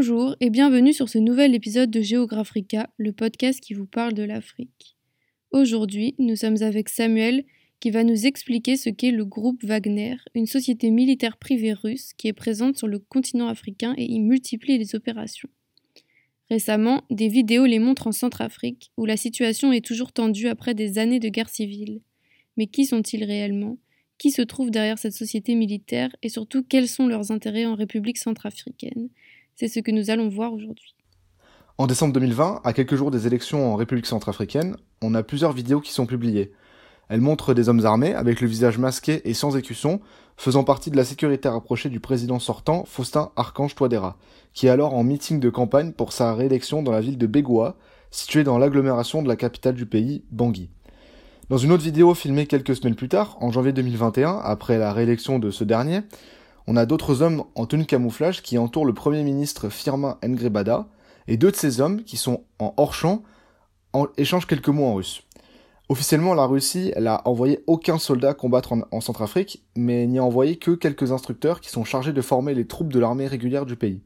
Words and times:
Bonjour 0.00 0.36
et 0.38 0.48
bienvenue 0.48 0.92
sur 0.92 1.08
ce 1.08 1.18
nouvel 1.18 1.56
épisode 1.56 1.90
de 1.90 2.00
Géographica, 2.00 2.88
le 2.98 3.10
podcast 3.10 3.58
qui 3.58 3.74
vous 3.74 3.84
parle 3.84 4.12
de 4.12 4.22
l'Afrique. 4.22 4.96
Aujourd'hui, 5.50 6.14
nous 6.20 6.36
sommes 6.36 6.62
avec 6.62 6.88
Samuel 6.88 7.44
qui 7.80 7.90
va 7.90 8.04
nous 8.04 8.24
expliquer 8.24 8.76
ce 8.76 8.90
qu'est 8.90 9.10
le 9.10 9.24
groupe 9.24 9.64
Wagner, 9.64 10.14
une 10.36 10.46
société 10.46 10.92
militaire 10.92 11.36
privée 11.36 11.72
russe 11.72 12.12
qui 12.16 12.28
est 12.28 12.32
présente 12.32 12.78
sur 12.78 12.86
le 12.86 13.00
continent 13.00 13.48
africain 13.48 13.92
et 13.98 14.04
y 14.04 14.20
multiplie 14.20 14.78
les 14.78 14.94
opérations. 14.94 15.48
Récemment, 16.48 17.02
des 17.10 17.26
vidéos 17.26 17.66
les 17.66 17.80
montrent 17.80 18.06
en 18.06 18.12
Centrafrique, 18.12 18.92
où 18.96 19.04
la 19.04 19.16
situation 19.16 19.72
est 19.72 19.84
toujours 19.84 20.12
tendue 20.12 20.46
après 20.46 20.74
des 20.74 20.98
années 20.98 21.18
de 21.18 21.28
guerre 21.28 21.50
civile. 21.50 22.02
Mais 22.56 22.68
qui 22.68 22.84
sont-ils 22.84 23.24
réellement? 23.24 23.78
Qui 24.16 24.30
se 24.30 24.42
trouve 24.42 24.70
derrière 24.70 24.98
cette 25.00 25.14
société 25.14 25.56
militaire? 25.56 26.14
Et 26.22 26.28
surtout 26.28 26.62
quels 26.62 26.86
sont 26.86 27.08
leurs 27.08 27.32
intérêts 27.32 27.66
en 27.66 27.74
République 27.74 28.18
centrafricaine? 28.18 29.08
C'est 29.58 29.66
ce 29.66 29.80
que 29.80 29.90
nous 29.90 30.10
allons 30.10 30.28
voir 30.28 30.52
aujourd'hui. 30.52 30.94
En 31.78 31.88
décembre 31.88 32.12
2020, 32.14 32.60
à 32.62 32.72
quelques 32.72 32.94
jours 32.94 33.10
des 33.10 33.26
élections 33.26 33.72
en 33.72 33.74
République 33.74 34.06
centrafricaine, 34.06 34.76
on 35.02 35.14
a 35.14 35.24
plusieurs 35.24 35.52
vidéos 35.52 35.80
qui 35.80 35.92
sont 35.92 36.06
publiées. 36.06 36.52
Elles 37.08 37.20
montrent 37.20 37.54
des 37.54 37.68
hommes 37.68 37.84
armés, 37.84 38.14
avec 38.14 38.40
le 38.40 38.46
visage 38.46 38.78
masqué 38.78 39.28
et 39.28 39.34
sans 39.34 39.56
écusson, 39.56 40.00
faisant 40.36 40.62
partie 40.62 40.92
de 40.92 40.96
la 40.96 41.04
sécurité 41.04 41.48
rapprochée 41.48 41.88
du 41.88 41.98
président 41.98 42.38
sortant, 42.38 42.84
Faustin 42.84 43.32
Archange 43.34 43.74
Touadéra, 43.74 44.16
qui 44.52 44.68
est 44.68 44.70
alors 44.70 44.94
en 44.94 45.02
meeting 45.02 45.40
de 45.40 45.50
campagne 45.50 45.90
pour 45.90 46.12
sa 46.12 46.34
réélection 46.34 46.84
dans 46.84 46.92
la 46.92 47.00
ville 47.00 47.18
de 47.18 47.26
Bégoua, 47.26 47.76
située 48.12 48.44
dans 48.44 48.58
l'agglomération 48.58 49.22
de 49.22 49.28
la 49.28 49.36
capitale 49.36 49.74
du 49.74 49.86
pays, 49.86 50.22
Bangui. 50.30 50.70
Dans 51.48 51.58
une 51.58 51.72
autre 51.72 51.82
vidéo 51.82 52.14
filmée 52.14 52.46
quelques 52.46 52.76
semaines 52.76 52.94
plus 52.94 53.08
tard, 53.08 53.36
en 53.40 53.50
janvier 53.50 53.72
2021, 53.72 54.38
après 54.44 54.78
la 54.78 54.92
réélection 54.92 55.40
de 55.40 55.50
ce 55.50 55.64
dernier, 55.64 56.02
on 56.68 56.76
a 56.76 56.84
d'autres 56.84 57.22
hommes 57.22 57.44
en 57.54 57.64
tenue 57.64 57.86
camouflage 57.86 58.42
qui 58.42 58.58
entourent 58.58 58.84
le 58.84 58.92
premier 58.92 59.22
ministre 59.22 59.70
Firmin 59.70 60.18
Ngrebada, 60.22 60.86
et 61.26 61.38
deux 61.38 61.50
de 61.50 61.56
ces 61.56 61.80
hommes, 61.80 62.04
qui 62.04 62.18
sont 62.18 62.44
en 62.58 62.74
hors-champ, 62.76 63.22
échangent 64.18 64.46
quelques 64.46 64.68
mots 64.68 64.84
en 64.84 64.94
russe. 64.94 65.22
Officiellement, 65.88 66.34
la 66.34 66.44
Russie, 66.44 66.92
elle 66.94 67.06
a 67.06 67.26
envoyé 67.26 67.64
aucun 67.66 67.98
soldat 67.98 68.34
combattre 68.34 68.74
en, 68.90 69.00
Centrafrique, 69.00 69.64
mais 69.76 70.06
n'y 70.06 70.18
a 70.18 70.24
envoyé 70.24 70.56
que 70.56 70.72
quelques 70.72 71.10
instructeurs 71.10 71.62
qui 71.62 71.70
sont 71.70 71.84
chargés 71.84 72.12
de 72.12 72.20
former 72.20 72.52
les 72.52 72.66
troupes 72.66 72.92
de 72.92 72.98
l'armée 72.98 73.26
régulière 73.26 73.64
du 73.64 73.76
pays. 73.76 74.02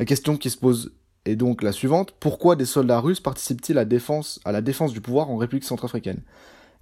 La 0.00 0.04
question 0.04 0.36
qui 0.36 0.50
se 0.50 0.58
pose 0.58 0.92
est 1.24 1.36
donc 1.36 1.62
la 1.62 1.70
suivante 1.70 2.14
pourquoi 2.18 2.56
des 2.56 2.66
soldats 2.66 2.98
russes 2.98 3.20
participent-ils 3.20 3.78
à, 3.78 3.82
à 4.44 4.52
la 4.52 4.60
défense 4.60 4.92
du 4.92 5.00
pouvoir 5.00 5.30
en 5.30 5.36
République 5.36 5.62
centrafricaine? 5.62 6.22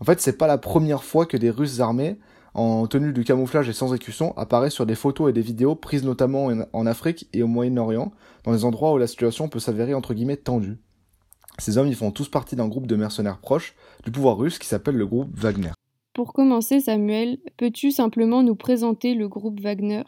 En 0.00 0.06
fait, 0.06 0.18
c'est 0.22 0.38
pas 0.38 0.46
la 0.46 0.56
première 0.56 1.04
fois 1.04 1.26
que 1.26 1.36
des 1.36 1.50
Russes 1.50 1.80
armés 1.80 2.16
en 2.54 2.86
tenue 2.86 3.12
de 3.12 3.22
camouflage 3.22 3.68
et 3.68 3.72
sans 3.72 3.94
écusson 3.94 4.32
apparaît 4.36 4.70
sur 4.70 4.86
des 4.86 4.94
photos 4.94 5.30
et 5.30 5.32
des 5.32 5.40
vidéos 5.40 5.74
prises 5.74 6.04
notamment 6.04 6.50
en 6.72 6.86
Afrique 6.86 7.28
et 7.32 7.42
au 7.42 7.46
Moyen-Orient, 7.46 8.12
dans 8.44 8.52
des 8.52 8.64
endroits 8.64 8.92
où 8.92 8.98
la 8.98 9.06
situation 9.06 9.48
peut 9.48 9.60
s'avérer 9.60 9.94
entre 9.94 10.14
guillemets 10.14 10.36
tendue. 10.36 10.78
Ces 11.58 11.78
hommes 11.78 11.88
y 11.88 11.94
font 11.94 12.10
tous 12.10 12.28
partie 12.28 12.56
d'un 12.56 12.68
groupe 12.68 12.86
de 12.86 12.96
mercenaires 12.96 13.38
proches 13.38 13.74
du 14.04 14.10
pouvoir 14.10 14.38
russe 14.38 14.58
qui 14.58 14.66
s'appelle 14.66 14.96
le 14.96 15.06
groupe 15.06 15.38
Wagner. 15.38 15.72
Pour 16.14 16.32
commencer, 16.32 16.80
Samuel, 16.80 17.38
peux-tu 17.56 17.92
simplement 17.92 18.42
nous 18.42 18.56
présenter 18.56 19.14
le 19.14 19.28
groupe 19.28 19.60
Wagner? 19.60 20.02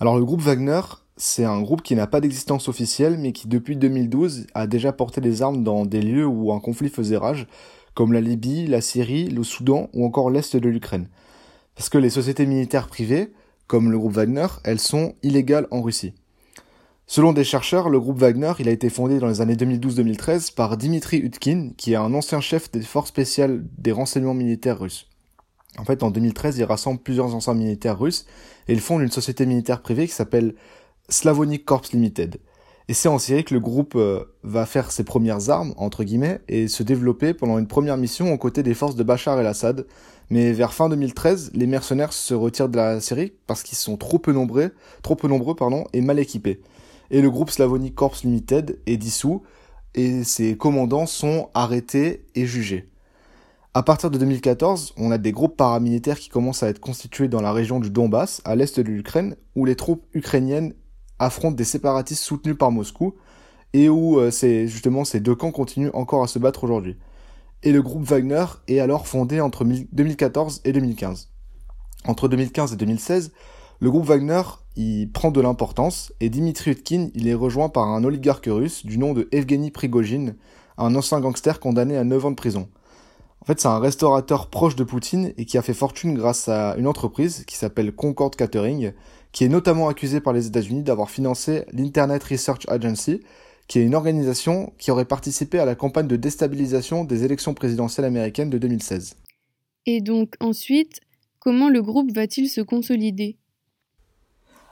Alors 0.00 0.16
le 0.16 0.24
groupe 0.24 0.40
Wagner, 0.40 0.80
c'est 1.16 1.44
un 1.44 1.62
groupe 1.62 1.82
qui 1.82 1.94
n'a 1.94 2.08
pas 2.08 2.20
d'existence 2.20 2.68
officielle, 2.68 3.18
mais 3.18 3.32
qui 3.32 3.46
depuis 3.46 3.76
2012 3.76 4.48
a 4.54 4.66
déjà 4.66 4.92
porté 4.92 5.20
des 5.20 5.42
armes 5.42 5.62
dans 5.62 5.86
des 5.86 6.02
lieux 6.02 6.26
où 6.26 6.52
un 6.52 6.60
conflit 6.60 6.88
faisait 6.88 7.16
rage, 7.16 7.46
comme 7.94 8.12
la 8.12 8.20
Libye, 8.20 8.66
la 8.66 8.80
Syrie, 8.80 9.28
le 9.28 9.44
Soudan 9.44 9.88
ou 9.92 10.04
encore 10.04 10.30
l'Est 10.30 10.56
de 10.56 10.68
l'Ukraine. 10.68 11.08
Parce 11.74 11.88
que 11.88 11.98
les 11.98 12.10
sociétés 12.10 12.46
militaires 12.46 12.88
privées, 12.88 13.32
comme 13.66 13.90
le 13.90 13.98
groupe 13.98 14.12
Wagner, 14.12 14.46
elles 14.64 14.78
sont 14.78 15.14
illégales 15.22 15.66
en 15.70 15.82
Russie. 15.82 16.14
Selon 17.06 17.32
des 17.32 17.44
chercheurs, 17.44 17.90
le 17.90 18.00
groupe 18.00 18.18
Wagner 18.18 18.52
il 18.58 18.68
a 18.68 18.72
été 18.72 18.88
fondé 18.88 19.18
dans 19.18 19.28
les 19.28 19.40
années 19.40 19.56
2012-2013 19.56 20.54
par 20.54 20.76
Dimitri 20.76 21.18
Utkin, 21.18 21.70
qui 21.76 21.92
est 21.92 21.96
un 21.96 22.14
ancien 22.14 22.40
chef 22.40 22.70
des 22.70 22.82
forces 22.82 23.10
spéciales 23.10 23.62
des 23.76 23.92
renseignements 23.92 24.34
militaires 24.34 24.78
russes. 24.78 25.08
En 25.76 25.84
fait, 25.84 26.02
en 26.02 26.10
2013, 26.10 26.58
il 26.58 26.64
rassemble 26.64 27.00
plusieurs 27.00 27.34
anciens 27.34 27.54
militaires 27.54 27.98
russes 27.98 28.26
et 28.68 28.72
il 28.72 28.80
fonde 28.80 29.02
une 29.02 29.10
société 29.10 29.44
militaire 29.44 29.82
privée 29.82 30.06
qui 30.06 30.14
s'appelle 30.14 30.54
Slavonic 31.08 31.64
Corps 31.64 31.82
Limited. 31.92 32.38
Et 32.88 32.92
c'est 32.92 33.08
en 33.08 33.18
Syrie 33.18 33.44
que 33.44 33.54
le 33.54 33.60
groupe 33.60 33.94
euh, 33.96 34.24
va 34.42 34.66
faire 34.66 34.90
ses 34.90 35.04
premières 35.04 35.48
armes, 35.48 35.72
entre 35.78 36.04
guillemets, 36.04 36.40
et 36.48 36.68
se 36.68 36.82
développer 36.82 37.32
pendant 37.32 37.58
une 37.58 37.66
première 37.66 37.96
mission 37.96 38.32
aux 38.32 38.36
côtés 38.36 38.62
des 38.62 38.74
forces 38.74 38.94
de 38.94 39.02
Bachar 39.02 39.40
el-Assad. 39.40 39.86
Mais 40.28 40.52
vers 40.52 40.74
fin 40.74 40.90
2013, 40.90 41.52
les 41.54 41.66
mercenaires 41.66 42.12
se 42.12 42.34
retirent 42.34 42.68
de 42.68 42.76
la 42.76 43.00
Syrie 43.00 43.32
parce 43.46 43.62
qu'ils 43.62 43.78
sont 43.78 43.96
trop 43.96 44.18
peu 44.18 44.32
nombreux, 44.32 44.74
trop 45.02 45.16
peu 45.16 45.28
nombreux 45.28 45.54
pardon, 45.54 45.84
et 45.94 46.02
mal 46.02 46.18
équipés. 46.18 46.60
Et 47.10 47.22
le 47.22 47.30
groupe 47.30 47.50
Slavonic 47.50 47.94
Corps 47.94 48.16
Limited 48.22 48.78
est 48.86 48.96
dissous 48.98 49.42
et 49.94 50.22
ses 50.24 50.56
commandants 50.56 51.06
sont 51.06 51.48
arrêtés 51.54 52.26
et 52.34 52.46
jugés. 52.46 52.90
À 53.72 53.82
partir 53.82 54.10
de 54.10 54.18
2014, 54.18 54.94
on 54.98 55.10
a 55.10 55.18
des 55.18 55.32
groupes 55.32 55.56
paramilitaires 55.56 56.18
qui 56.18 56.28
commencent 56.28 56.62
à 56.62 56.68
être 56.68 56.80
constitués 56.80 57.28
dans 57.28 57.40
la 57.40 57.52
région 57.52 57.80
du 57.80 57.90
Donbass, 57.90 58.40
à 58.44 58.56
l'est 58.56 58.78
de 58.78 58.88
l'Ukraine, 58.88 59.36
où 59.56 59.64
les 59.64 59.74
troupes 59.74 60.04
ukrainiennes 60.14 60.74
affrontent 61.18 61.56
des 61.56 61.64
séparatistes 61.64 62.22
soutenus 62.22 62.56
par 62.56 62.70
Moscou 62.70 63.14
et 63.72 63.88
où 63.88 64.18
euh, 64.18 64.30
justement 64.30 65.04
ces 65.04 65.20
deux 65.20 65.34
camps 65.34 65.52
continuent 65.52 65.90
encore 65.94 66.22
à 66.22 66.26
se 66.26 66.38
battre 66.38 66.64
aujourd'hui. 66.64 66.96
Et 67.62 67.72
le 67.72 67.82
groupe 67.82 68.04
Wagner 68.04 68.44
est 68.68 68.78
alors 68.78 69.06
fondé 69.06 69.40
entre 69.40 69.64
2014 69.64 70.62
et 70.64 70.72
2015. 70.72 71.30
Entre 72.06 72.28
2015 72.28 72.74
et 72.74 72.76
2016, 72.76 73.32
le 73.80 73.90
groupe 73.90 74.04
Wagner 74.04 74.42
il 74.76 75.10
prend 75.10 75.30
de 75.30 75.40
l'importance 75.40 76.12
et 76.20 76.28
Dimitri 76.28 76.72
Utkin 76.72 77.08
il 77.14 77.28
est 77.28 77.34
rejoint 77.34 77.68
par 77.68 77.88
un 77.88 78.04
oligarque 78.04 78.48
russe 78.50 78.84
du 78.84 78.98
nom 78.98 79.12
de 79.12 79.28
Evgeny 79.32 79.70
Prigogine, 79.70 80.36
un 80.78 80.94
ancien 80.94 81.20
gangster 81.20 81.60
condamné 81.60 81.96
à 81.96 82.04
9 82.04 82.26
ans 82.26 82.30
de 82.30 82.36
prison. 82.36 82.68
En 83.40 83.46
fait, 83.46 83.60
c'est 83.60 83.68
un 83.68 83.78
restaurateur 83.78 84.48
proche 84.48 84.74
de 84.74 84.84
Poutine 84.84 85.34
et 85.36 85.44
qui 85.44 85.58
a 85.58 85.62
fait 85.62 85.74
fortune 85.74 86.14
grâce 86.14 86.48
à 86.48 86.76
une 86.78 86.86
entreprise 86.86 87.44
qui 87.46 87.56
s'appelle 87.56 87.94
Concord 87.94 88.30
Catering, 88.30 88.92
qui 89.34 89.42
est 89.42 89.48
notamment 89.48 89.88
accusé 89.88 90.20
par 90.20 90.32
les 90.32 90.46
États-Unis 90.46 90.84
d'avoir 90.84 91.10
financé 91.10 91.64
l'Internet 91.72 92.22
Research 92.22 92.62
Agency, 92.68 93.20
qui 93.66 93.80
est 93.80 93.82
une 93.82 93.96
organisation 93.96 94.72
qui 94.78 94.92
aurait 94.92 95.04
participé 95.04 95.58
à 95.58 95.64
la 95.64 95.74
campagne 95.74 96.06
de 96.06 96.14
déstabilisation 96.14 97.04
des 97.04 97.24
élections 97.24 97.52
présidentielles 97.52 98.06
américaines 98.06 98.48
de 98.48 98.58
2016. 98.58 99.16
Et 99.86 100.00
donc 100.00 100.36
ensuite, 100.38 101.00
comment 101.40 101.68
le 101.68 101.82
groupe 101.82 102.14
va-t-il 102.14 102.48
se 102.48 102.60
consolider? 102.60 103.36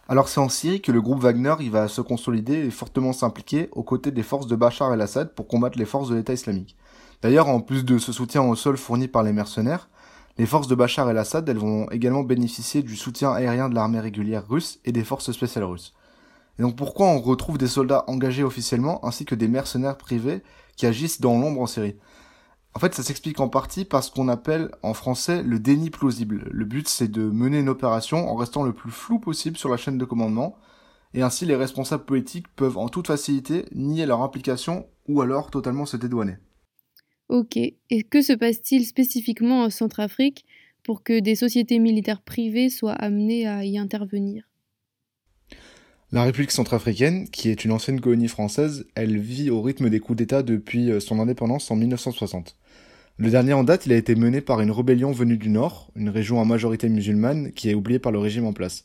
Alors 0.09 0.29
c'est 0.29 0.41
en 0.41 0.49
Syrie 0.49 0.81
que 0.81 0.93
le 0.93 1.03
groupe 1.03 1.21
Wagner 1.21 1.55
il 1.59 1.71
va 1.71 1.89
se 1.89 2.01
consolider 2.01 2.55
et 2.55 2.71
fortement 2.71 3.13
s'impliquer 3.13 3.69
aux 3.73 3.83
côtés 3.83 4.13
des 4.13 4.23
forces 4.23 4.47
de 4.47 4.55
Bachar 4.55 4.95
el-Assad 4.95 5.35
pour 5.35 5.49
combattre 5.49 5.77
les 5.77 5.87
forces 5.87 6.09
de 6.09 6.15
l'État 6.15 6.35
islamique. 6.35 6.77
D'ailleurs, 7.21 7.49
en 7.49 7.61
plus 7.61 7.85
de 7.85 7.99
ce 7.99 8.13
soutien 8.13 8.43
au 8.43 8.55
sol 8.55 8.77
fourni 8.77 9.09
par 9.09 9.25
les 9.25 9.33
mercenaires, 9.33 9.89
les 10.39 10.47
forces 10.47 10.69
de 10.69 10.75
Bachar 10.75 11.11
el-Assad, 11.11 11.49
elles 11.49 11.59
vont 11.59 11.91
également 11.91 12.23
bénéficier 12.23 12.83
du 12.83 12.97
soutien 12.97 13.33
aérien 13.33 13.69
de 13.69 13.75
l'armée 13.75 14.01
régulière 14.01 14.49
russe 14.49 14.81
et 14.85 14.93
des 14.93 15.05
forces 15.05 15.33
spéciales 15.33 15.65
russes. 15.65 15.95
Et 16.59 16.63
donc 16.63 16.77
pourquoi 16.77 17.07
on 17.07 17.21
retrouve 17.21 17.59
des 17.59 17.67
soldats 17.67 18.05
engagés 18.09 18.45
officiellement 18.45 19.05
ainsi 19.05 19.25
que 19.25 19.35
des 19.35 19.49
mercenaires 19.49 19.99
privés 19.99 20.43
qui 20.77 20.87
agissent 20.87 21.21
dans 21.21 21.39
l'ombre 21.39 21.61
en 21.61 21.67
Syrie? 21.67 21.97
En 22.75 22.79
fait, 22.79 22.95
ça 22.95 23.03
s'explique 23.03 23.41
en 23.41 23.49
partie 23.49 23.85
par 23.85 24.03
ce 24.03 24.11
qu'on 24.11 24.29
appelle 24.29 24.71
en 24.83 24.95
français 24.95 25.43
le 25.43 25.59
déni 25.59 25.91
plausible. 25.91 26.49
Le 26.51 26.65
but, 26.65 26.89
c'est 26.89 27.09
de 27.09 27.23
mener 27.23 27.59
une 27.59 27.69
opération 27.69 28.31
en 28.31 28.35
restant 28.35 28.63
le 28.63 28.73
plus 28.73 28.91
flou 28.91 29.19
possible 29.19 29.59
sur 29.59 29.69
la 29.69 29.77
chaîne 29.77 29.99
de 29.99 30.05
commandement, 30.07 30.57
et 31.13 31.21
ainsi 31.21 31.45
les 31.45 31.57
responsables 31.57 32.07
politiques 32.07 32.49
peuvent 32.57 32.79
en 32.79 32.89
toute 32.89 33.09
facilité 33.09 33.67
nier 33.75 34.07
leur 34.07 34.23
implication 34.23 34.87
ou 35.07 35.21
alors 35.21 35.51
totalement 35.51 35.85
se 35.85 35.99
dédouaner. 35.99 36.39
Ok, 37.29 37.57
et 37.57 38.03
que 38.03 38.23
se 38.23 38.33
passe-t-il 38.33 38.85
spécifiquement 38.85 39.63
en 39.63 39.71
Centrafrique 39.71 40.45
pour 40.83 41.03
que 41.03 41.21
des 41.21 41.35
sociétés 41.35 41.79
militaires 41.79 42.23
privées 42.23 42.69
soient 42.69 42.93
amenées 42.93 43.47
à 43.47 43.65
y 43.65 43.79
intervenir? 43.79 44.49
La 46.11 46.25
République 46.25 46.51
centrafricaine, 46.51 47.27
qui 47.31 47.49
est 47.49 47.65
une 47.65 47.73
ancienne 47.73 47.99
colonie 47.99 48.29
française, 48.29 48.87
elle 48.95 49.17
vit 49.17 49.49
au 49.49 49.63
rythme 49.63 49.89
des 49.89 49.99
coups 49.99 50.19
d'État 50.19 50.43
depuis 50.43 50.91
euh, 50.91 51.01
son 51.01 51.19
indépendance 51.21 51.71
en 51.71 51.77
1960. 51.77 52.55
Le 53.17 53.31
dernier 53.31 53.55
en 53.55 53.65
date, 53.65 53.87
il 53.87 53.93
a 53.93 53.97
été 53.97 54.15
mené 54.15 54.43
par 54.43 54.61
une 54.61 54.71
rébellion 54.71 55.13
venue 55.13 55.39
du 55.39 55.49
Nord, 55.49 55.91
une 55.97 56.11
région 56.11 56.39
à 56.39 56.45
majorité 56.45 56.91
musulmane 56.91 57.53
qui 57.53 57.71
est 57.71 57.75
oubliée 57.75 57.99
par 57.99 58.13
le 58.13 58.19
régime 58.19 58.45
en 58.45 58.53
place. 58.53 58.85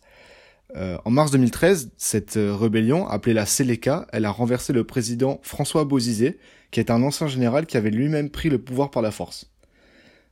Euh, 0.76 0.98
en 1.06 1.12
mars 1.12 1.32
2013, 1.32 1.92
cette 1.98 2.36
euh, 2.36 2.54
rébellion, 2.54 3.08
appelée 3.08 3.34
la 3.34 3.46
Seleka, 3.46 4.06
elle 4.12 4.26
a 4.26 4.32
renversé 4.32 4.74
le 4.74 4.84
président 4.84 5.40
François 5.42 5.86
Bozizé, 5.86 6.40
qui 6.72 6.80
est 6.82 6.92
un 6.92 7.02
ancien 7.04 7.28
général 7.28 7.66
qui 7.66 7.78
avait 7.78 7.90
lui-même 7.90 8.30
pris 8.30 8.50
le 8.50 8.58
pouvoir 8.58 8.92
par 8.92 9.02
la 9.02 9.12
force. 9.12 9.50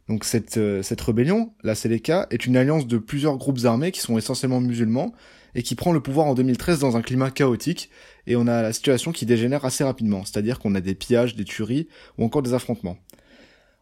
Donc 0.07 0.23
cette, 0.23 0.57
euh, 0.57 0.83
cette 0.83 1.01
rébellion, 1.01 1.53
la 1.63 1.73
Seleka, 1.73 2.27
est 2.29 2.45
une 2.45 2.57
alliance 2.57 2.85
de 2.85 2.97
plusieurs 2.97 3.37
groupes 3.37 3.65
armés 3.65 3.91
qui 3.91 4.01
sont 4.01 4.17
essentiellement 4.17 4.61
musulmans 4.61 5.13
et 5.55 5.63
qui 5.63 5.73
prend 5.75 5.93
le 5.93 6.01
pouvoir 6.01 6.27
en 6.27 6.35
2013 6.35 6.79
dans 6.79 6.97
un 6.97 7.01
climat 7.01 7.31
chaotique 7.31 7.89
et 8.27 8.35
on 8.35 8.45
a 8.45 8.61
la 8.61 8.73
situation 8.73 9.11
qui 9.11 9.25
dégénère 9.25 9.65
assez 9.65 9.83
rapidement, 9.83 10.23
c'est-à-dire 10.25 10.59
qu'on 10.59 10.75
a 10.75 10.81
des 10.81 10.95
pillages, 10.95 11.35
des 11.35 11.45
tueries 11.45 11.87
ou 12.17 12.25
encore 12.25 12.43
des 12.43 12.53
affrontements. 12.53 12.97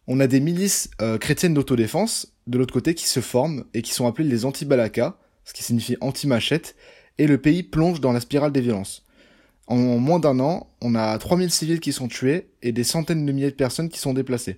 On 0.08 0.20
a 0.20 0.28
des 0.28 0.40
milices 0.40 0.92
euh, 1.02 1.18
chrétiennes 1.18 1.54
d'autodéfense 1.54 2.34
de 2.48 2.58
l'autre 2.58 2.74
côté 2.74 2.94
qui 2.94 3.08
se 3.08 3.20
forment 3.20 3.66
et 3.74 3.82
qui 3.82 3.92
sont 3.92 4.06
appelées 4.06 4.28
les 4.28 4.46
anti-balaka, 4.46 5.18
ce 5.46 5.54
qui 5.54 5.64
signifie 5.64 5.98
anti-machette, 6.02 6.76
et 7.18 7.28
le 7.28 7.38
pays 7.38 7.64
plonge 7.64 8.02
dans 8.02 8.12
la 8.12 8.20
spirale 8.20 8.52
des 8.52 8.62
violences. 8.62 9.06
En 9.68 9.78
moins 9.78 10.20
d'un 10.20 10.40
an, 10.40 10.68
on 10.82 10.96
a 10.96 11.18
3000 11.18 11.50
civils 11.50 11.80
qui 11.80 11.94
sont 11.94 12.08
tués 12.08 12.50
et 12.62 12.72
des 12.72 12.84
centaines 12.84 13.26
de 13.26 13.32
milliers 13.32 13.52
de 13.52 13.56
personnes 13.56 13.90
qui 13.90 14.00
sont 14.00 14.14
déplacées. 14.14 14.58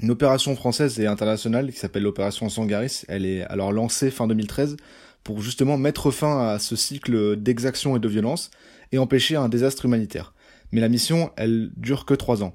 Une 0.00 0.10
opération 0.10 0.54
française 0.56 0.98
et 1.00 1.06
internationale 1.06 1.70
qui 1.70 1.78
s'appelle 1.78 2.04
l'opération 2.04 2.48
Sangaris, 2.48 3.02
elle 3.08 3.26
est 3.26 3.42
alors 3.42 3.72
lancée 3.72 4.10
fin 4.10 4.26
2013 4.26 4.76
pour 5.22 5.42
justement 5.42 5.76
mettre 5.76 6.10
fin 6.10 6.48
à 6.48 6.58
ce 6.58 6.76
cycle 6.76 7.36
d'exactions 7.36 7.96
et 7.96 8.00
de 8.00 8.08
violence 8.08 8.50
et 8.92 8.98
empêcher 8.98 9.36
un 9.36 9.48
désastre 9.48 9.84
humanitaire. 9.84 10.34
Mais 10.70 10.80
la 10.80 10.88
mission, 10.88 11.30
elle 11.36 11.70
dure 11.76 12.06
que 12.06 12.14
trois 12.14 12.42
ans. 12.42 12.54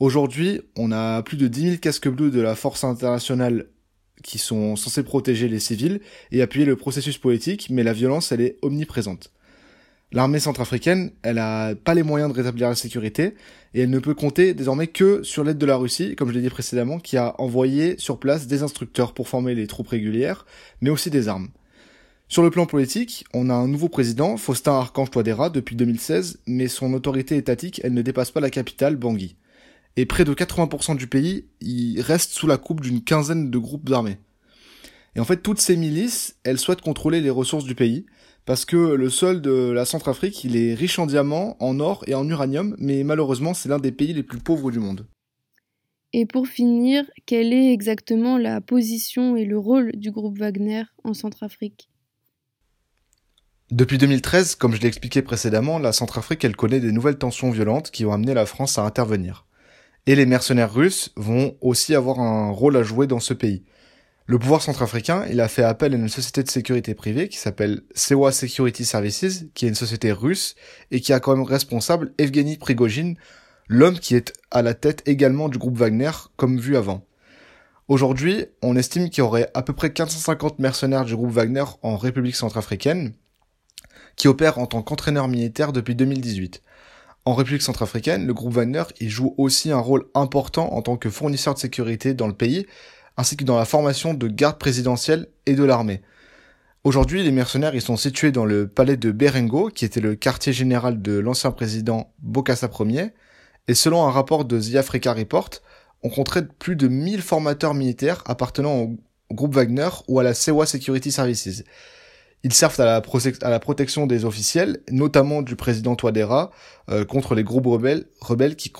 Aujourd'hui, 0.00 0.62
on 0.76 0.92
a 0.92 1.22
plus 1.22 1.36
de 1.36 1.48
10 1.48 1.62
000 1.62 1.76
casques 1.78 2.08
bleus 2.08 2.30
de 2.30 2.40
la 2.40 2.54
force 2.54 2.84
internationale 2.84 3.66
qui 4.22 4.38
sont 4.38 4.76
censés 4.76 5.02
protéger 5.02 5.48
les 5.48 5.60
civils 5.60 6.00
et 6.32 6.42
appuyer 6.42 6.66
le 6.66 6.76
processus 6.76 7.18
politique, 7.18 7.68
mais 7.70 7.82
la 7.82 7.92
violence, 7.92 8.32
elle 8.32 8.40
est 8.40 8.58
omniprésente. 8.62 9.32
L'armée 10.10 10.40
centrafricaine, 10.40 11.12
elle 11.22 11.38
a 11.38 11.74
pas 11.74 11.92
les 11.92 12.02
moyens 12.02 12.32
de 12.32 12.36
rétablir 12.36 12.70
la 12.70 12.74
sécurité 12.74 13.34
et 13.74 13.82
elle 13.82 13.90
ne 13.90 13.98
peut 13.98 14.14
compter 14.14 14.54
désormais 14.54 14.86
que 14.86 15.22
sur 15.22 15.44
l'aide 15.44 15.58
de 15.58 15.66
la 15.66 15.76
Russie, 15.76 16.16
comme 16.16 16.30
je 16.30 16.34
l'ai 16.34 16.40
dit 16.40 16.48
précédemment, 16.48 16.98
qui 16.98 17.18
a 17.18 17.38
envoyé 17.38 17.98
sur 17.98 18.18
place 18.18 18.46
des 18.46 18.62
instructeurs 18.62 19.12
pour 19.12 19.28
former 19.28 19.54
les 19.54 19.66
troupes 19.66 19.88
régulières, 19.88 20.46
mais 20.80 20.88
aussi 20.88 21.10
des 21.10 21.28
armes. 21.28 21.48
Sur 22.26 22.42
le 22.42 22.50
plan 22.50 22.64
politique, 22.64 23.24
on 23.34 23.50
a 23.50 23.54
un 23.54 23.68
nouveau 23.68 23.90
président, 23.90 24.38
Faustin 24.38 24.72
Archange 24.72 25.10
Touadéra, 25.10 25.50
depuis 25.50 25.76
2016, 25.76 26.40
mais 26.46 26.68
son 26.68 26.94
autorité 26.94 27.36
étatique, 27.36 27.80
elle 27.84 27.94
ne 27.94 28.02
dépasse 28.02 28.30
pas 28.30 28.40
la 28.40 28.50
capitale, 28.50 28.96
Bangui. 28.96 29.36
Et 30.00 30.06
près 30.06 30.24
de 30.24 30.32
80% 30.32 30.96
du 30.96 31.08
pays, 31.08 31.46
il 31.60 32.00
reste 32.00 32.30
sous 32.30 32.46
la 32.46 32.56
coupe 32.56 32.82
d'une 32.82 33.02
quinzaine 33.02 33.50
de 33.50 33.58
groupes 33.58 33.90
armés. 33.90 34.18
Et 35.16 35.20
en 35.20 35.24
fait, 35.24 35.38
toutes 35.38 35.60
ces 35.60 35.76
milices, 35.76 36.36
elles 36.44 36.60
souhaitent 36.60 36.82
contrôler 36.82 37.20
les 37.20 37.30
ressources 37.30 37.64
du 37.64 37.74
pays, 37.74 38.06
parce 38.44 38.64
que 38.64 38.76
le 38.76 39.10
sol 39.10 39.42
de 39.42 39.72
la 39.72 39.84
Centrafrique, 39.84 40.44
il 40.44 40.56
est 40.56 40.74
riche 40.74 41.00
en 41.00 41.06
diamants, 41.06 41.56
en 41.58 41.80
or 41.80 42.04
et 42.06 42.14
en 42.14 42.28
uranium, 42.28 42.76
mais 42.78 43.02
malheureusement, 43.02 43.54
c'est 43.54 43.68
l'un 43.68 43.80
des 43.80 43.90
pays 43.90 44.12
les 44.12 44.22
plus 44.22 44.38
pauvres 44.38 44.70
du 44.70 44.78
monde. 44.78 45.04
Et 46.12 46.26
pour 46.26 46.46
finir, 46.46 47.02
quelle 47.26 47.52
est 47.52 47.72
exactement 47.72 48.38
la 48.38 48.60
position 48.60 49.34
et 49.34 49.46
le 49.46 49.58
rôle 49.58 49.90
du 49.96 50.12
groupe 50.12 50.38
Wagner 50.38 50.84
en 51.02 51.12
Centrafrique? 51.12 51.90
Depuis 53.72 53.98
2013, 53.98 54.54
comme 54.54 54.76
je 54.76 54.80
l'ai 54.80 54.86
expliqué 54.86 55.22
précédemment, 55.22 55.80
la 55.80 55.92
Centrafrique, 55.92 56.44
elle 56.44 56.54
connaît 56.54 56.78
des 56.78 56.92
nouvelles 56.92 57.18
tensions 57.18 57.50
violentes 57.50 57.90
qui 57.90 58.04
ont 58.04 58.12
amené 58.12 58.32
la 58.32 58.46
France 58.46 58.78
à 58.78 58.84
intervenir. 58.84 59.47
Et 60.08 60.14
les 60.14 60.24
mercenaires 60.24 60.72
russes 60.72 61.12
vont 61.16 61.54
aussi 61.60 61.94
avoir 61.94 62.18
un 62.18 62.48
rôle 62.48 62.78
à 62.78 62.82
jouer 62.82 63.06
dans 63.06 63.20
ce 63.20 63.34
pays. 63.34 63.62
Le 64.24 64.38
pouvoir 64.38 64.62
centrafricain, 64.62 65.26
il 65.30 65.38
a 65.38 65.48
fait 65.48 65.62
appel 65.62 65.92
à 65.92 65.98
une 65.98 66.08
société 66.08 66.42
de 66.42 66.48
sécurité 66.48 66.94
privée 66.94 67.28
qui 67.28 67.36
s'appelle 67.36 67.82
Sewa 67.94 68.32
Security 68.32 68.86
Services, 68.86 69.44
qui 69.52 69.66
est 69.66 69.68
une 69.68 69.74
société 69.74 70.10
russe 70.10 70.54
et 70.90 71.02
qui 71.02 71.12
a 71.12 71.20
quand 71.20 71.36
même 71.36 71.44
responsable 71.44 72.14
Evgeny 72.16 72.56
Prigogine, 72.56 73.18
l'homme 73.68 73.98
qui 73.98 74.14
est 74.14 74.32
à 74.50 74.62
la 74.62 74.72
tête 74.72 75.02
également 75.04 75.50
du 75.50 75.58
groupe 75.58 75.76
Wagner, 75.76 76.12
comme 76.36 76.58
vu 76.58 76.78
avant. 76.78 77.04
Aujourd'hui, 77.86 78.46
on 78.62 78.76
estime 78.76 79.10
qu'il 79.10 79.18
y 79.18 79.26
aurait 79.26 79.50
à 79.52 79.60
peu 79.60 79.74
près 79.74 79.92
450 79.92 80.58
mercenaires 80.58 81.04
du 81.04 81.16
groupe 81.16 81.32
Wagner 81.32 81.64
en 81.82 81.98
République 81.98 82.36
centrafricaine, 82.36 83.12
qui 84.16 84.26
opère 84.26 84.58
en 84.58 84.64
tant 84.64 84.80
qu'entraîneur 84.80 85.28
militaire 85.28 85.74
depuis 85.74 85.94
2018. 85.94 86.62
En 87.28 87.34
République 87.34 87.60
centrafricaine, 87.60 88.26
le 88.26 88.32
groupe 88.32 88.54
Wagner 88.54 88.84
il 89.00 89.10
joue 89.10 89.34
aussi 89.36 89.70
un 89.70 89.78
rôle 89.78 90.06
important 90.14 90.72
en 90.72 90.80
tant 90.80 90.96
que 90.96 91.10
fournisseur 91.10 91.52
de 91.52 91.58
sécurité 91.58 92.14
dans 92.14 92.26
le 92.26 92.32
pays, 92.32 92.64
ainsi 93.18 93.36
que 93.36 93.44
dans 93.44 93.58
la 93.58 93.66
formation 93.66 94.14
de 94.14 94.28
gardes 94.28 94.56
présidentielles 94.56 95.26
et 95.44 95.52
de 95.52 95.62
l'armée. 95.62 96.00
Aujourd'hui, 96.84 97.22
les 97.22 97.30
mercenaires 97.30 97.74
ils 97.74 97.82
sont 97.82 97.98
situés 97.98 98.32
dans 98.32 98.46
le 98.46 98.66
palais 98.66 98.96
de 98.96 99.10
Berengo, 99.10 99.68
qui 99.68 99.84
était 99.84 100.00
le 100.00 100.14
quartier 100.14 100.54
général 100.54 101.02
de 101.02 101.18
l'ancien 101.18 101.50
président 101.50 102.14
Bokassa 102.20 102.70
Ier, 102.80 103.10
et 103.66 103.74
selon 103.74 104.06
un 104.06 104.10
rapport 104.10 104.46
de 104.46 104.58
The 104.58 104.76
Africa 104.76 105.12
Report, 105.12 105.50
on 106.02 106.08
compterait 106.08 106.48
plus 106.58 106.76
de 106.76 106.88
1000 106.88 107.20
formateurs 107.20 107.74
militaires 107.74 108.22
appartenant 108.24 108.74
au 108.74 108.96
groupe 109.30 109.54
Wagner 109.54 109.90
ou 110.08 110.18
à 110.18 110.22
la 110.22 110.32
Sewa 110.32 110.64
Security 110.64 111.12
Services. 111.12 111.62
Ils 112.44 112.52
servent 112.52 112.80
à 112.80 113.02
la, 113.42 113.60
protection 113.60 114.06
des 114.06 114.24
officiels, 114.24 114.80
notamment 114.90 115.42
du 115.42 115.56
président 115.56 115.96
Touadéra, 115.96 116.50
euh, 116.88 117.04
contre 117.04 117.34
les 117.34 117.42
groupes 117.42 117.66
rebelles, 117.66 118.56
qui, 118.56 118.70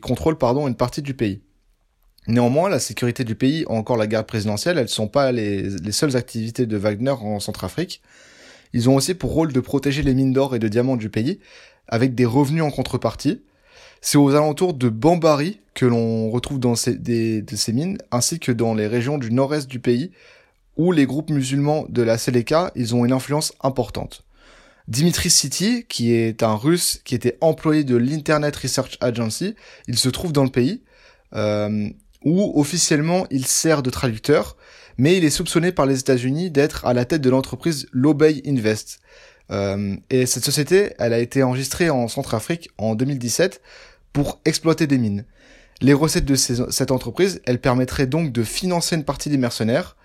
contrôlent 0.00 0.38
pardon, 0.38 0.68
une 0.68 0.76
partie 0.76 1.02
du 1.02 1.14
pays. 1.14 1.42
Néanmoins, 2.28 2.68
la 2.68 2.78
sécurité 2.78 3.24
du 3.24 3.34
pays, 3.34 3.64
encore 3.66 3.96
la 3.96 4.06
garde 4.06 4.26
présidentielle, 4.26 4.78
elles 4.78 4.84
ne 4.84 4.88
sont 4.88 5.08
pas 5.08 5.32
les, 5.32 5.62
les 5.62 5.92
seules 5.92 6.16
activités 6.16 6.66
de 6.66 6.76
Wagner 6.76 7.10
en 7.10 7.40
Centrafrique. 7.40 8.00
Ils 8.72 8.88
ont 8.88 8.94
aussi 8.94 9.14
pour 9.14 9.32
rôle 9.32 9.52
de 9.52 9.60
protéger 9.60 10.02
les 10.02 10.14
mines 10.14 10.32
d'or 10.32 10.54
et 10.54 10.60
de 10.60 10.68
diamants 10.68 10.96
du 10.96 11.10
pays, 11.10 11.40
avec 11.88 12.14
des 12.14 12.24
revenus 12.24 12.62
en 12.62 12.70
contrepartie. 12.70 13.42
C'est 14.00 14.18
aux 14.18 14.34
alentours 14.34 14.74
de 14.74 14.88
Bambari 14.88 15.60
que 15.74 15.86
l'on 15.86 16.30
retrouve 16.30 16.58
dans 16.58 16.74
ces 16.74 16.98
mines, 17.72 17.98
ainsi 18.10 18.38
que 18.38 18.52
dans 18.52 18.74
les 18.74 18.86
régions 18.86 19.18
du 19.18 19.32
nord-est 19.32 19.68
du 19.68 19.80
pays, 19.80 20.12
où 20.76 20.92
les 20.92 21.06
groupes 21.06 21.30
musulmans 21.30 21.86
de 21.88 22.02
la 22.02 22.18
Seleka, 22.18 22.72
ils 22.74 22.94
ont 22.94 23.04
une 23.04 23.12
influence 23.12 23.52
importante. 23.62 24.24
Dimitri 24.88 25.30
City, 25.30 25.84
qui 25.88 26.12
est 26.12 26.42
un 26.42 26.54
russe 26.54 27.00
qui 27.04 27.14
était 27.14 27.38
employé 27.40 27.84
de 27.84 27.96
l'Internet 27.96 28.56
Research 28.56 28.98
Agency, 29.00 29.54
il 29.86 29.96
se 29.96 30.08
trouve 30.08 30.32
dans 30.32 30.44
le 30.44 30.50
pays, 30.50 30.82
euh, 31.34 31.88
où 32.24 32.60
officiellement 32.60 33.26
il 33.30 33.46
sert 33.46 33.82
de 33.82 33.90
traducteur, 33.90 34.56
mais 34.98 35.16
il 35.16 35.24
est 35.24 35.30
soupçonné 35.30 35.72
par 35.72 35.86
les 35.86 36.00
États-Unis 36.00 36.50
d'être 36.50 36.84
à 36.84 36.94
la 36.94 37.04
tête 37.04 37.22
de 37.22 37.30
l'entreprise 37.30 37.86
Lobey 37.92 38.42
Invest. 38.46 39.00
Euh, 39.50 39.96
et 40.10 40.26
cette 40.26 40.44
société, 40.44 40.94
elle 40.98 41.12
a 41.12 41.18
été 41.18 41.42
enregistrée 41.42 41.90
en 41.90 42.08
Centrafrique 42.08 42.70
en 42.78 42.94
2017 42.94 43.60
pour 44.12 44.40
exploiter 44.44 44.86
des 44.86 44.98
mines. 44.98 45.24
Les 45.80 45.92
recettes 45.94 46.24
de 46.24 46.36
cette 46.36 46.90
entreprise, 46.90 47.40
elles 47.44 47.60
permettraient 47.60 48.06
donc 48.06 48.30
de 48.30 48.44
financer 48.44 48.94
une 48.94 49.04
partie 49.04 49.30
des 49.30 49.36
mercenaires, 49.36 49.96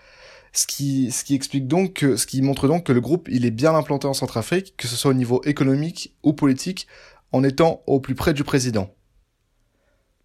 ce 0.53 0.65
qui, 0.65 1.11
explique 1.29 1.67
donc 1.67 1.99
ce 2.15 2.25
qui 2.25 2.41
montre 2.41 2.67
donc 2.67 2.85
que 2.85 2.93
le 2.93 3.01
groupe, 3.01 3.27
il 3.31 3.45
est 3.45 3.51
bien 3.51 3.75
implanté 3.75 4.07
en 4.07 4.13
Centrafrique, 4.13 4.75
que 4.77 4.87
ce 4.87 4.95
soit 4.95 5.11
au 5.11 5.15
niveau 5.15 5.41
économique 5.43 6.15
ou 6.23 6.33
politique, 6.33 6.87
en 7.31 7.43
étant 7.43 7.81
au 7.87 7.99
plus 7.99 8.15
près 8.15 8.33
du 8.33 8.43
président. 8.43 8.93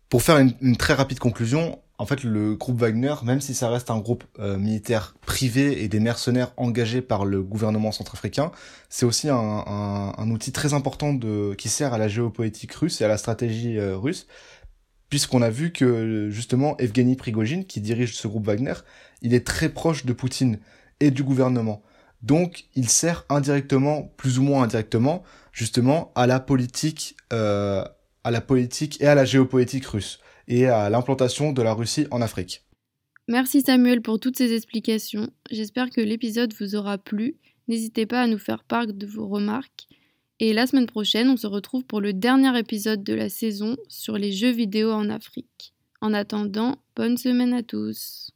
Pour 0.09 0.23
faire 0.23 0.39
une, 0.39 0.77
très 0.77 0.93
rapide 0.93 1.19
conclusion, 1.19 1.79
en 1.99 2.05
fait, 2.05 2.23
le 2.23 2.55
groupe 2.55 2.79
Wagner, 2.79 3.15
même 3.23 3.41
si 3.41 3.55
ça 3.55 3.71
reste 3.71 3.91
un 3.91 3.99
groupe 3.99 4.25
euh, 4.39 4.59
militaire 4.59 5.15
privé 5.25 5.83
et 5.83 5.89
des 5.89 6.01
mercenaires 6.01 6.53
engagés 6.59 7.01
par 7.01 7.25
le 7.25 7.43
gouvernement 7.43 7.93
centrafricain, 7.93 8.53
c'est 8.91 9.07
aussi 9.07 9.31
un, 9.31 10.31
outil 10.31 10.53
très 10.53 10.75
important 10.75 11.19
qui 11.57 11.69
sert 11.69 11.95
à 11.95 11.99
la 11.99 12.09
géopolitique 12.09 12.75
russe 12.75 13.01
et 13.01 13.05
à 13.05 13.09
la 13.09 13.17
stratégie 13.17 13.79
euh, 13.79 13.97
russe, 13.97 14.27
puisqu'on 15.13 15.43
a 15.43 15.51
vu 15.51 15.73
que 15.73 16.31
justement 16.31 16.75
Evgeny 16.79 17.17
Prigogine, 17.17 17.67
qui 17.67 17.83
dirige 17.83 18.17
ce 18.17 18.27
groupe 18.27 18.47
Wagner, 18.47 18.73
il 19.21 19.35
est 19.35 19.47
très 19.47 19.69
proche 19.69 20.07
de 20.07 20.15
Poutine 20.15 20.59
et 21.01 21.11
du 21.11 21.23
gouvernement. 21.23 21.83
Donc 22.23 22.65
il 22.75 22.89
sert 22.89 23.27
indirectement, 23.29 24.11
plus 24.17 24.39
ou 24.39 24.43
moins 24.43 24.63
indirectement, 24.63 25.23
justement 25.53 26.13
à 26.15 26.27
la 26.27 26.41
politique, 26.41 27.15
euh, 27.35 27.85
à 28.25 28.31
la 28.31 28.41
politique 28.41 29.03
et 29.03 29.07
à 29.07 29.15
la 29.15 29.27
géopolitique 29.27 29.85
russe 29.85 30.19
et 30.49 30.67
à 30.69 30.89
l'implantation 30.89 31.53
de 31.53 31.61
la 31.61 31.75
Russie 31.75 32.07
en 32.11 32.23
Afrique. 32.23 32.65
Merci 33.29 33.61
Samuel 33.61 34.01
pour 34.01 34.19
toutes 34.19 34.39
ces 34.39 34.55
explications. 34.55 35.29
J'espère 35.51 35.91
que 35.91 36.01
l'épisode 36.01 36.55
vous 36.59 36.75
aura 36.75 36.97
plu. 36.97 37.37
N'hésitez 37.69 38.07
pas 38.07 38.23
à 38.23 38.27
nous 38.27 38.39
faire 38.39 38.65
part 38.65 38.87
de 38.87 39.07
vos 39.07 39.29
remarques. 39.29 39.89
Et 40.45 40.53
la 40.53 40.67
semaine 40.67 40.87
prochaine, 40.87 41.31
on 41.31 41.37
se 41.37 41.47
retrouve 41.47 41.85
pour 41.85 42.01
le 42.01 42.13
dernier 42.13 42.59
épisode 42.59 43.05
de 43.05 43.15
la 43.15 43.29
saison 43.29 43.77
sur 43.87 44.19
les 44.19 44.33
jeux 44.33 44.51
vidéo 44.51 44.91
en 44.91 45.09
Afrique. 45.09 45.73
En 46.01 46.13
attendant, 46.13 46.79
bonne 46.97 47.17
semaine 47.17 47.55
à 47.55 47.63
tous. 47.63 48.33